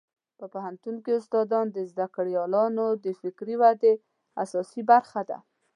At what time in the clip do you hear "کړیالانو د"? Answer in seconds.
2.15-3.05